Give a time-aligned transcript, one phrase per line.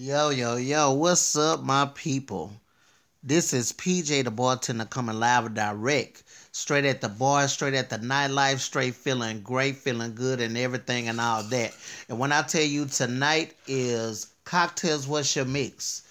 [0.00, 2.52] Yo, yo, yo, what's up, my people?
[3.24, 6.22] This is PJ the bartender coming live direct.
[6.52, 11.08] Straight at the bar, straight at the nightlife, straight feeling great, feeling good, and everything
[11.08, 11.74] and all that.
[12.08, 16.02] And when I tell you tonight is Cocktails What's Your Mix?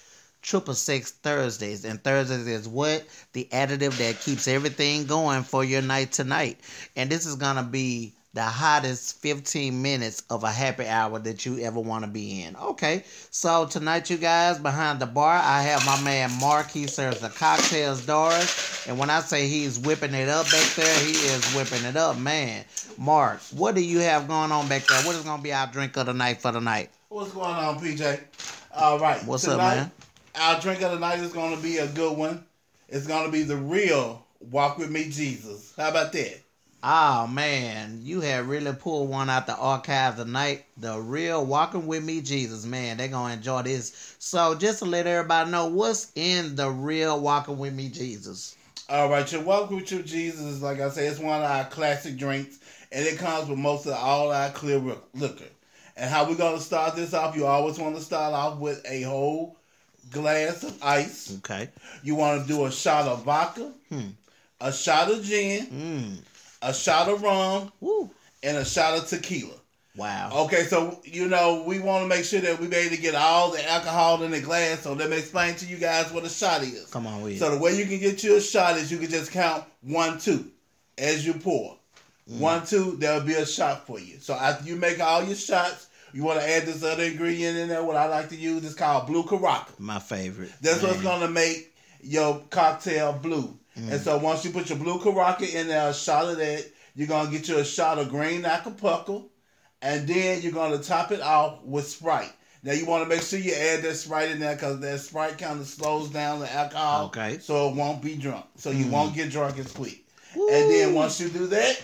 [0.42, 1.86] Triple Sec Thursdays.
[1.86, 3.06] And Thursdays is what?
[3.32, 6.60] The additive that keeps everything going for your night tonight.
[6.98, 11.46] And this is going to be the hottest 15 minutes of a happy hour that
[11.46, 12.56] you ever want to be in.
[12.56, 16.70] Okay, so tonight, you guys, behind the bar, I have my man Marc.
[16.70, 18.88] He serves the cocktails Dorris.
[18.88, 22.18] And when I say he's whipping it up back there, he is whipping it up,
[22.18, 22.64] man.
[22.98, 25.02] Marc, what do you have going on back there?
[25.04, 26.90] What is going to be our drink of the night for tonight?
[27.10, 28.22] What's going on, PJ?
[28.76, 29.24] All right.
[29.26, 29.92] What's up, tonight, man?
[30.36, 32.44] Our drink of the night is going to be a good one.
[32.90, 35.74] It's going to be the real Walk With Me Jesus.
[35.76, 36.42] How about that?
[36.90, 40.64] Oh man, you have really pulled one out the archives tonight.
[40.78, 42.96] The real walking with me Jesus, man.
[42.96, 44.16] They're gonna enjoy this.
[44.20, 48.56] So just to let everybody know what's in the real walking with me Jesus.
[48.88, 52.16] All right, your Walk With You Jesus, like I say, it's one of our classic
[52.16, 52.60] drinks,
[52.94, 54.82] and it comes with most of all our clear
[55.14, 55.44] liquor.
[55.98, 58.82] And how we're going to start this off, you always want to start off with
[58.90, 59.58] a whole
[60.10, 61.36] glass of ice.
[61.40, 61.68] Okay.
[62.02, 64.12] You want to do a shot of vodka, Hmm.
[64.62, 66.18] a shot of gin, Mm.
[66.62, 68.10] A shot of rum, Woo.
[68.44, 69.54] and a shot of tequila.
[69.98, 70.30] Wow.
[70.46, 73.16] Okay, so you know we want to make sure that we be able to get
[73.16, 74.82] all the alcohol in the glass.
[74.82, 76.86] So let me explain to you guys what a shot is.
[76.86, 79.10] Come on with So the way you can get you a shot is you can
[79.10, 80.52] just count one, two,
[81.00, 81.78] as you pour.
[82.30, 82.40] Mm.
[82.40, 84.20] One, two, there'll be a shot for you.
[84.20, 87.68] So after you make all your shots, you want to add this other ingredient in
[87.68, 87.84] there.
[87.84, 89.80] What I like to use is called blue curaçao.
[89.80, 90.52] My favorite.
[90.62, 93.58] That's what's gonna make your cocktail blue.
[93.78, 93.92] Mm.
[93.92, 96.66] And so once you put your blue curaçao in there, a shot of that,
[96.96, 99.22] you're gonna get you a shot of green apple pucker,
[99.82, 102.34] and then you're gonna top it off with Sprite.
[102.64, 105.38] Now you want to make sure you add that Sprite in there because that Sprite
[105.38, 107.38] kind of slows down the alcohol, Okay.
[107.40, 108.46] so it won't be drunk.
[108.58, 108.90] So you Mm.
[108.92, 110.04] won't get drunk as quick.
[110.34, 111.78] And then once you do that,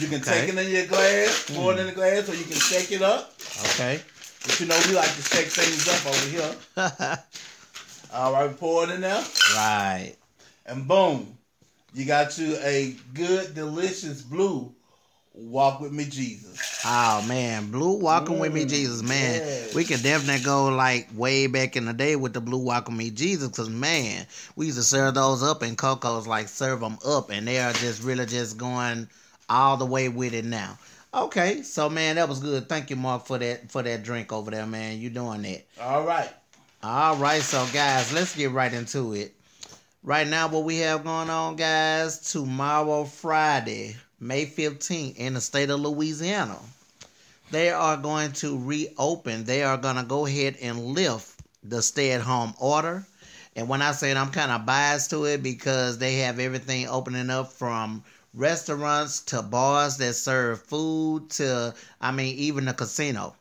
[0.00, 2.56] you can take it in your glass, pour it in the glass, or you can
[2.58, 3.32] shake it up.
[3.70, 4.00] Okay.
[4.42, 7.18] But you know we like to shake things up over here.
[8.12, 9.24] All right, pour it in there.
[9.54, 10.14] right.
[10.66, 11.36] And boom,
[11.92, 14.74] you got you a good, delicious blue.
[15.34, 16.80] Walk with me, Jesus.
[16.86, 19.40] Oh man, blue walking with me Mm, Jesus, man.
[19.40, 19.74] yes.
[19.74, 23.04] We can definitely go like way back in the day with the blue walking with
[23.06, 26.98] me Jesus, cause man, we used to serve those up in Coco's, like serve them
[27.04, 29.08] up, and they are just really just going
[29.48, 30.78] all the way with it now.
[31.12, 32.68] Okay, so man, that was good.
[32.68, 34.98] Thank you, Marc, for that for that drink over there, man.
[35.00, 35.64] You doing that?
[35.80, 36.30] All right.
[36.82, 39.33] All right, so guys, let's get right into it.
[40.06, 45.70] Right now, what we have going on, guys, tomorrow, Friday, May 15th, in the state
[45.70, 46.58] of Louisiana,
[47.50, 49.44] they are going to reopen.
[49.44, 53.06] They are going to go ahead and lift the stay at home order.
[53.56, 56.86] And when I say it, I'm kind of biased to it because they have everything
[56.86, 58.04] opening up from
[58.34, 63.34] restaurants to bars that serve food to, I mean, even the casino.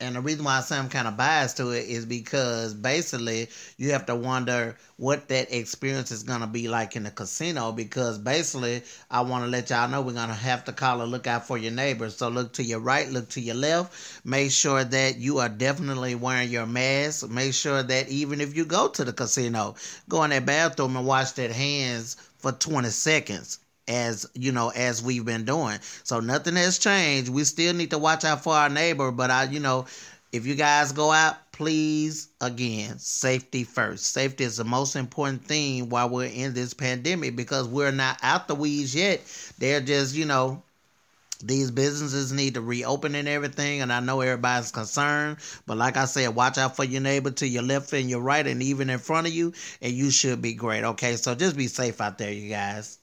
[0.00, 3.48] And the reason why I say I'm kind of biased to it is because basically
[3.76, 7.70] you have to wonder what that experience is going to be like in the casino.
[7.70, 11.04] Because basically, I want to let y'all know we're going to have to call a
[11.04, 12.16] look out for your neighbors.
[12.16, 14.24] So look to your right, look to your left.
[14.24, 17.28] Make sure that you are definitely wearing your mask.
[17.28, 19.74] Make sure that even if you go to the casino,
[20.08, 25.02] go in that bathroom and wash their hands for 20 seconds as you know as
[25.02, 25.78] we've been doing.
[26.04, 27.30] So nothing has changed.
[27.30, 29.86] We still need to watch out for our neighbor but i you know
[30.32, 34.06] if you guys go out please again safety first.
[34.14, 38.48] Safety is the most important thing while we're in this pandemic because we're not out
[38.48, 39.20] the weeds yet.
[39.58, 40.62] They're just you know
[41.42, 46.04] these businesses need to reopen and everything and i know everybody's concerned but like i
[46.04, 48.98] said watch out for your neighbor to your left and your right and even in
[48.98, 51.16] front of you and you should be great okay?
[51.16, 52.99] So just be safe out there you guys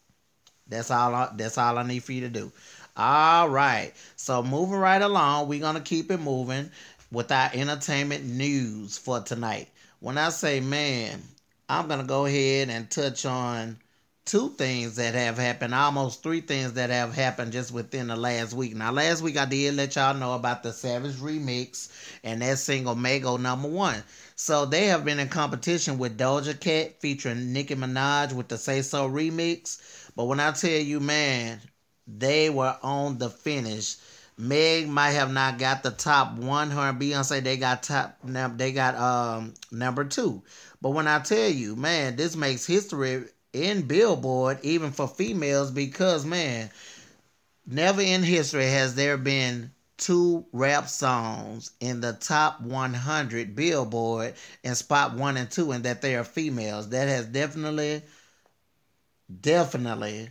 [0.70, 1.14] that's all.
[1.14, 2.52] I, that's all I need for you to do.
[2.96, 3.94] All right.
[4.16, 6.72] So moving right along, we're gonna keep it moving
[7.12, 9.70] with our entertainment news for tonight.
[10.00, 11.22] When I say man,
[11.70, 13.78] I'm gonna go ahead and touch on
[14.28, 18.54] two things that have happened, almost three things that have happened just within the last
[18.54, 18.76] week.
[18.76, 21.90] Now, last week I did let y'all know about the Savage remix
[22.26, 24.04] and that single Mago number one.
[24.36, 28.82] So they have been in competition with Doja Cat featuring Nicki Minaj with the Say
[28.82, 29.82] So remix.
[30.18, 31.62] But when I tell you, man,
[32.08, 33.98] they were on the finish.
[34.36, 36.72] Meg might have not got the top one.
[36.72, 38.18] Her and Beyonce, they got top.
[38.24, 40.42] They got um number two.
[40.82, 46.26] But when I tell you, man, this makes history in Billboard, even for females, because
[46.26, 46.72] man,
[47.68, 54.34] never in history has there been two rap songs in the top 100 Billboard
[54.64, 56.90] in spot one and two, and that they are females.
[56.90, 58.02] That has definitely,
[59.42, 60.30] definitely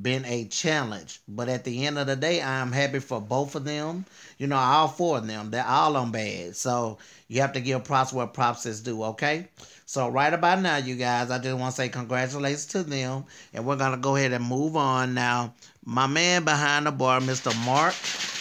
[0.00, 1.20] been a challenge.
[1.28, 4.06] But at the end of the day, I'm happy for both of them.
[4.38, 5.50] You know, all four of them.
[5.50, 6.56] They're all on bad.
[6.56, 6.98] So
[7.28, 9.48] you have to give props where props is due, okay?
[9.84, 13.24] So right about now, you guys, I just want to say congratulations to them.
[13.52, 15.54] And we're gonna go ahead and move on now.
[15.84, 17.54] My man behind the bar, Mr.
[17.66, 17.94] Marc,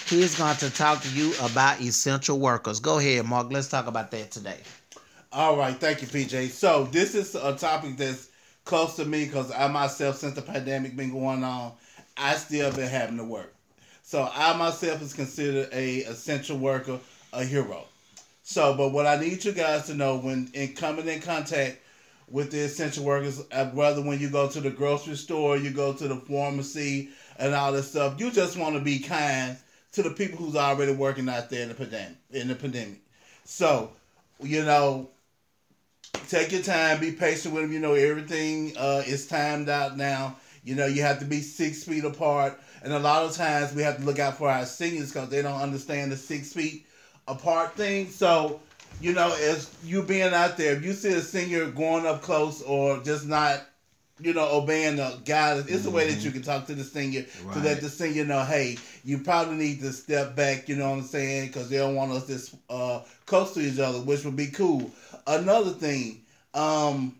[0.08, 2.80] he's going to talk to you about essential workers.
[2.80, 3.52] Go ahead, Marc.
[3.52, 4.60] Let's talk about that today.
[5.34, 6.50] All right, thank you, PJ.
[6.50, 8.31] So this is a topic that's
[8.66, 11.74] close to me because I myself, since the pandemic been going on,
[12.18, 13.54] I still been having to work.
[14.04, 17.00] So I myself is considered a essential worker,
[17.34, 17.86] a hero.
[18.44, 21.78] So, but what I need you guys to know when in coming in contact
[22.28, 25.94] with the essential workers, uh, whether when you go to the grocery store, you go
[25.94, 29.58] to the pharmacy, and all this stuff, you just want to be kind
[29.94, 32.18] to the people who's already working out there in the pandemic.
[32.32, 33.00] In the pandemic,
[33.46, 33.92] so
[34.42, 35.10] you know,
[36.28, 37.74] take your time, be patient with them.
[37.74, 40.38] You know, everything uh, is timed out now.
[40.64, 43.82] You know, you have to be six feet apart, and a lot of times we
[43.82, 46.86] have to look out for our seniors because they don't understand the six feet
[47.28, 48.10] apart thing.
[48.10, 48.60] So,
[49.02, 52.62] you know, as you being out there, if you see a senior going up close
[52.62, 53.64] or just not,
[54.20, 55.88] you know, obeying the guidance, it's mm-hmm.
[55.88, 56.26] a way that mm-hmm.
[56.26, 57.54] you can talk to the senior right.
[57.56, 60.70] to let the senior know, hey, you probably need to step back.
[60.70, 61.48] You know what I'm saying?
[61.48, 64.92] Because they don't want us this uh, close to each other, which would be cool.
[65.28, 66.22] Another thing,
[66.54, 67.16] um,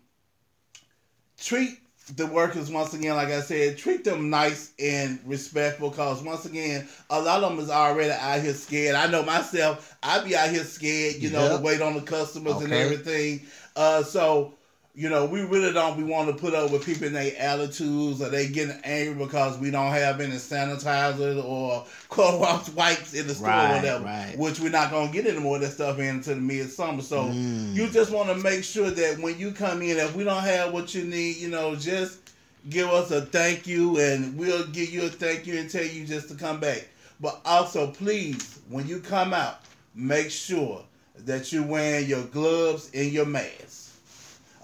[1.38, 1.78] treat
[2.16, 5.90] the workers once again, like I said, treat them nice and respectful.
[5.90, 8.96] Cause once again, a lot of them is already out here scared.
[8.96, 9.96] I know myself.
[10.02, 12.64] I be out here scared, you know, to wait on the customers okay.
[12.64, 13.42] and everything.
[13.76, 14.54] Uh, so
[14.94, 18.20] you know, we really don't we want to put up with people in their attitudes
[18.20, 23.34] or they getting angry because we don't have any sanitizers or Clorox wipes in the
[23.34, 24.04] store right, or whatever.
[24.04, 24.34] Right.
[24.36, 27.00] Which we're not gonna get any more of that stuff into the midsummer.
[27.00, 27.74] So mm.
[27.74, 30.74] you just want to make sure that when you come in, if we don't have
[30.74, 32.30] what you need, you know, just
[32.68, 36.04] give us a thank you and we'll give you a thank you and tell you
[36.04, 36.86] just to come back.
[37.18, 39.60] But also please, when you come out,
[39.94, 40.84] make sure
[41.20, 43.81] that you're wearing your gloves and your mask.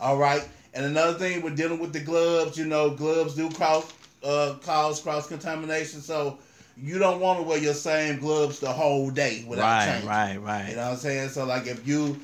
[0.00, 0.46] All right.
[0.74, 2.56] And another thing, we're dealing with the gloves.
[2.56, 3.92] You know, gloves do cross
[4.22, 6.00] uh, cause cross contamination.
[6.00, 6.38] So
[6.76, 10.08] you don't want to wear your same gloves the whole day without right, changing.
[10.08, 11.28] Right, right, You know what I'm saying?
[11.30, 12.18] So like if you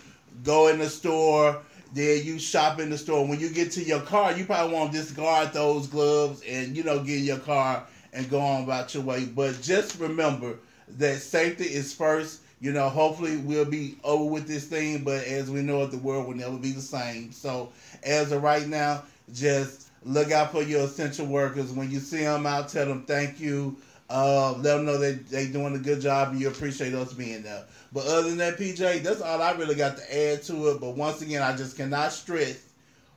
[0.45, 1.61] go in the store,
[1.93, 3.27] then you shop in the store.
[3.27, 6.85] When you get to your car, you probably want to discard those gloves and you
[6.85, 9.25] know get in your car and go on about your way.
[9.25, 10.59] But just remember
[10.99, 15.51] that safety is first you know, hopefully we'll be over with this thing, but as
[15.51, 17.31] we know it, the world will never be the same.
[17.31, 17.69] So
[18.03, 19.03] as of right now,
[19.35, 21.73] just look out for your essential workers.
[21.73, 23.77] When you see them out, tell them thank you.
[24.09, 27.43] Uh, let them know that they doing a good job and you appreciate us being
[27.43, 27.65] there.
[27.93, 30.81] But other than that, PJ, that's all I really got to add to it.
[30.81, 32.63] But once again, I just cannot stress: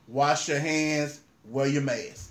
[0.08, 2.27] wash your hands, wear your mask.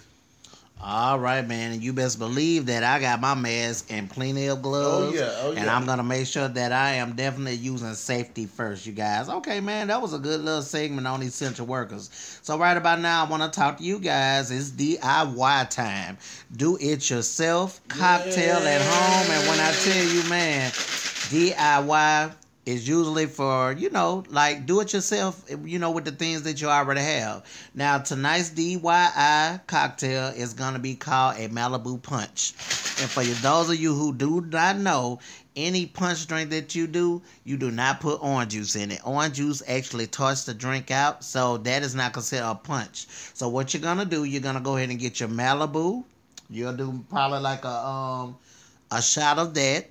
[0.80, 1.72] All right, man.
[1.72, 5.16] And you best believe that I got my mask and plenty of gloves.
[5.16, 5.34] Oh, yeah.
[5.42, 5.62] Oh, yeah.
[5.62, 9.28] And I'm going to make sure that I am definitely using safety first, you guys.
[9.28, 9.88] Okay, man.
[9.88, 12.12] That was a good little segment on essential workers.
[12.44, 14.52] So, right about now, I want to talk to you guys.
[14.52, 16.18] It's DIY time.
[16.56, 18.70] Do it yourself, cocktail yeah.
[18.70, 19.32] at home.
[19.36, 22.36] And when I tell you, man, DIY
[22.68, 26.62] is usually for you know like do it yourself you know with the things that
[26.62, 27.46] you already have.
[27.74, 32.52] Now tonight's DIY cocktail is gonna be called a malibu punch.
[33.00, 35.20] And for those of you who do not know
[35.56, 39.00] any punch drink that you do you do not put orange juice in it.
[39.06, 43.08] Orange juice actually torches the drink out so that is not considered a punch.
[43.34, 46.04] So what you're gonna do you're gonna go ahead and get your malibu.
[46.50, 48.36] You'll do probably like a um
[48.92, 49.88] a shot of that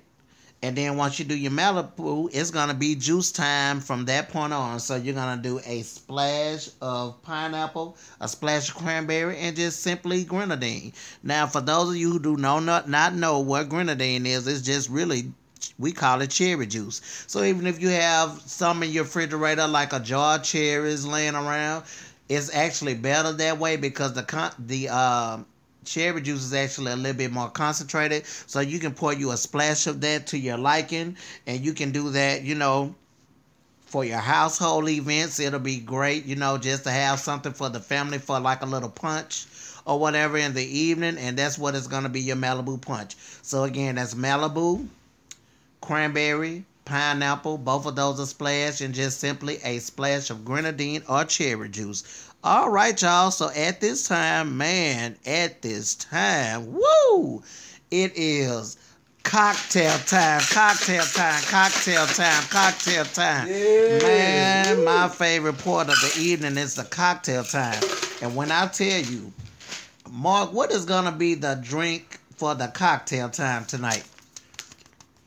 [0.63, 4.53] and then once you do your Malibu, it's gonna be juice time from that point
[4.53, 4.79] on.
[4.79, 10.23] So you're gonna do a splash of pineapple, a splash of cranberry, and just simply
[10.23, 10.93] grenadine.
[11.23, 14.61] Now, for those of you who do know not not know what grenadine is, it's
[14.61, 15.31] just really
[15.77, 17.01] we call it cherry juice.
[17.27, 21.35] So even if you have some in your refrigerator, like a jar of cherries laying
[21.35, 21.83] around,
[22.29, 25.39] it's actually better that way because the con- the uh,
[25.87, 28.25] cherry juice is actually a little bit more concentrated.
[28.25, 31.17] So you can pour you a splash of that to your liking,
[31.47, 32.93] and you can do that, you know,
[33.87, 35.39] for your household events.
[35.39, 38.65] It'll be great, you know, just to have something for the family for like a
[38.65, 39.45] little punch
[39.85, 43.15] or whatever in the evening, and that's what it's gonna be your Malibu punch.
[43.41, 44.85] So again, that's Malibu,
[45.79, 51.23] cranberry, pineapple, both of those are splash, and just simply a splash of grenadine or
[51.23, 52.26] cherry juice.
[52.43, 53.31] All right, y'all.
[53.31, 57.43] So at this time, man, at this time, woo,
[57.91, 58.77] it is
[59.23, 63.47] cocktail time, cocktail time, cocktail time, cocktail time.
[63.49, 63.99] Yeah.
[64.01, 67.81] Man, my favorite part of the evening is the cocktail time.
[68.21, 69.33] And when I tell you,
[70.09, 74.05] Marc, what is gonna be the drink for the cocktail time tonight?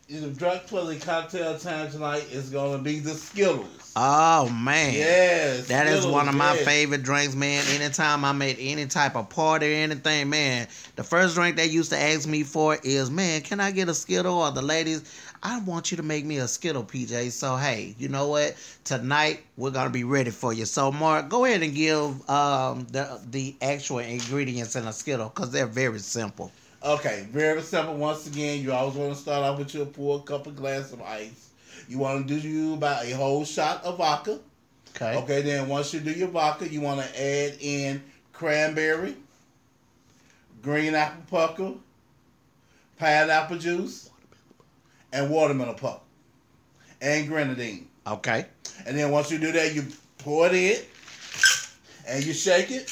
[0.09, 3.80] The drug for the cocktail time tonight is gonna be the Skittles.
[3.97, 4.95] Oh man.
[4.95, 5.67] Yes.
[5.67, 6.65] That is one of my yes.
[6.65, 7.65] favorite drinks, man.
[7.71, 11.91] Anytime I'm at any type of party or anything, man, the first drink they used
[11.91, 14.39] to ask me for is, man, can I get a Skittle?
[14.39, 15.03] Or the ladies,
[15.43, 17.33] I want you to make me a Skittle, PJ.
[17.33, 18.55] So, hey, you know what?
[18.85, 20.67] Tonight, we're going to be ready for you.
[20.67, 25.51] So, Marc, go ahead and give um, the, the actual ingredients in a Skittle because
[25.51, 26.53] they're very simple.
[26.83, 27.97] Okay, very simple.
[27.97, 30.93] Once again, you always want to start off with your pour a cup of glass
[30.93, 31.50] of ice.
[31.91, 34.39] You want to do you about a whole shot of vodka.
[34.95, 35.17] Okay.
[35.17, 38.01] Okay, then once you do your vodka, you want to add in
[38.33, 39.17] cranberry,
[40.63, 41.73] green apple pucker,
[42.97, 44.09] pineapple juice,
[45.13, 45.99] and watermelon pucker,
[47.01, 47.89] and grenadine.
[48.07, 48.47] Okay.
[48.87, 49.85] And then once you do that, you
[50.19, 50.79] pour it in,
[52.07, 52.89] and you shake it,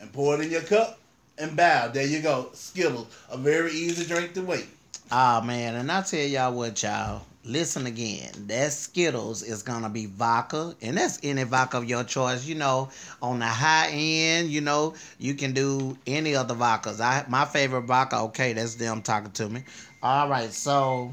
[0.00, 0.98] and pour it in your cup,
[1.38, 1.86] and bow.
[1.86, 2.50] There you go.
[2.54, 4.66] Skittles, a very easy drink to make.
[5.10, 7.22] Ah man, and I tell y'all what, y'all.
[7.44, 8.28] Listen again.
[8.48, 12.44] That Skittles is gonna be vodka, and that's any vodka of your choice.
[12.44, 12.88] You know,
[13.22, 17.00] on the high end, you know, you can do any of the vodkas.
[17.00, 18.18] I my favorite vodka.
[18.22, 19.62] Okay, that's them talking to me.
[20.02, 21.12] All right, so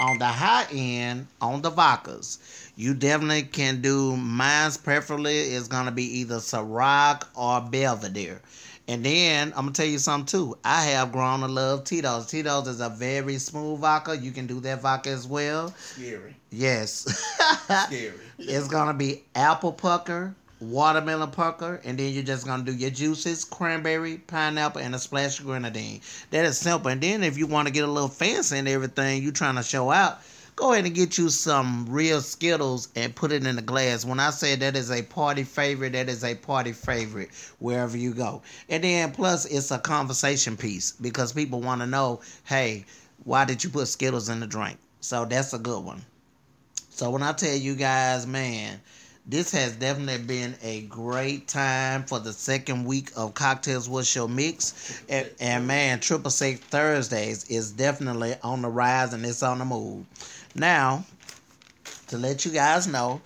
[0.00, 4.18] on the high end, on the vodkas, you definitely can do.
[4.18, 8.42] Mine's preferably is gonna be either Ciroc or Belvedere.
[8.86, 10.58] And then I'm gonna tell you something too.
[10.62, 12.26] I have grown to love Tito's.
[12.26, 14.16] Tito's is a very smooth vodka.
[14.16, 15.74] You can do that vodka as well.
[15.78, 16.36] Scary.
[16.50, 17.06] Yes.
[17.86, 18.12] Scary.
[18.38, 23.42] it's gonna be apple pucker, watermelon pucker, and then you're just gonna do your juices,
[23.44, 26.02] cranberry, pineapple, and a splash of grenadine.
[26.30, 26.90] That is simple.
[26.90, 29.62] And then if you want to get a little fancy and everything, you trying to
[29.62, 30.20] show out.
[30.56, 34.04] Go ahead and get you some real Skittles and put it in a glass.
[34.04, 38.14] When I say that is a party favorite, that is a party favorite wherever you
[38.14, 38.40] go.
[38.68, 42.84] And then plus it's a conversation piece because people want to know, hey,
[43.24, 44.78] why did you put Skittles in the drink?
[45.00, 46.02] So that's a good one.
[46.88, 48.80] So when I tell you guys, man,
[49.26, 54.28] this has definitely been a great time for the second week of Cocktails What's Your
[54.28, 55.02] Mix.
[55.08, 59.64] And, and man, Triple Sec Thursdays is definitely on the rise and it's on the
[59.64, 60.04] move.
[60.54, 61.04] Now,
[62.08, 63.20] to let you guys know,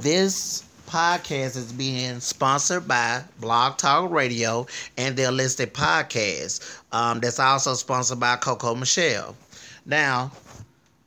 [0.00, 4.66] this podcast is being sponsored by Blog Talk Radio
[4.96, 6.80] and their listed podcast.
[6.92, 9.36] Um, that's also sponsored by Coco Michelle.
[9.84, 10.30] Now,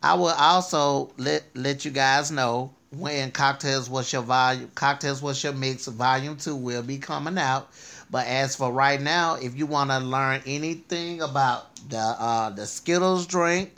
[0.03, 5.41] I will also let let you guys know when cocktails was your volume cocktails was
[5.43, 7.69] your mix volume two will be coming out.
[8.09, 12.65] But as for right now, if you want to learn anything about the uh, the
[12.65, 13.73] Skittles drink,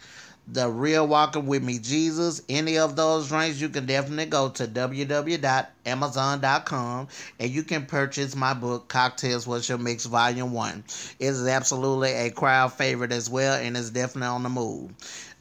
[0.47, 4.67] the real Walking with Me Jesus, any of those drinks, you can definitely go to
[4.67, 7.07] www.amazon.com
[7.39, 10.83] and you can purchase my book, Cocktails What's Your Mix Volume 1.
[11.19, 14.91] It is absolutely a crowd favorite as well and it's definitely on the move.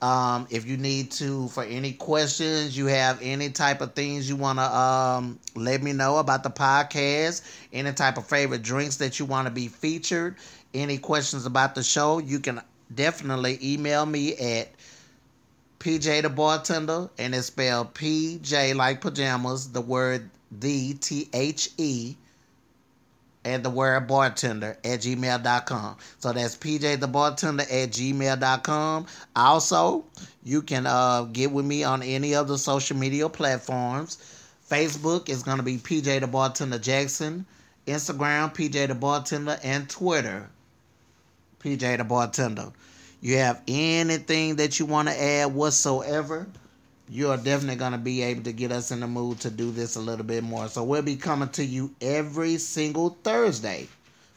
[0.00, 4.34] Um, if you need to, for any questions, you have any type of things you
[4.36, 7.42] want to um, let me know about the podcast,
[7.72, 10.34] any type of favorite drinks that you want to be featured,
[10.74, 12.60] any questions about the show, you can
[12.94, 14.68] definitely email me at
[15.78, 22.16] PJ the bartender, and it's spelled PJ like pajamas, the word the T H E,
[23.44, 25.96] and the word bartender at gmail.com.
[26.20, 29.06] So that's PJ the bartender at gmail.com.
[29.34, 30.04] Also,
[30.44, 34.18] you can uh, get with me on any of the social media platforms.
[34.70, 37.44] Facebook is going to be PJ the bartender Jackson,
[37.86, 40.48] Instagram PJ the bartender, and Twitter
[41.62, 42.72] PJ the bartender
[43.22, 46.48] you have anything that you want to add whatsoever,
[47.08, 49.70] you are definitely going to be able to get us in the mood to do
[49.70, 50.66] this a little bit more.
[50.66, 53.86] So we'll be coming to you every single Thursday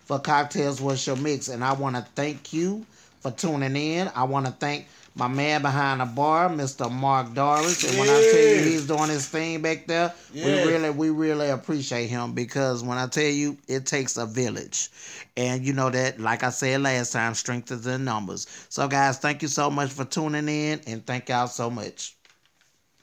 [0.05, 1.47] for Cocktails What's Your Mix.
[1.47, 2.85] And I want to thank you
[3.21, 4.11] for tuning in.
[4.13, 6.91] I want to thank my man behind the bar, Mr.
[6.91, 7.87] Marc Dorris.
[7.89, 10.65] And when I tell you he's doing his thing back there, Yes.
[10.65, 14.89] we really we really appreciate him because when I tell you it takes a village.
[15.37, 18.45] And you know that, like I said last time, strength is in numbers.
[18.69, 22.15] So guys, thank you so much for tuning in and thank y'all so much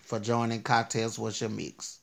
[0.03, 2.01] for joining Cocktails What's Your Mix.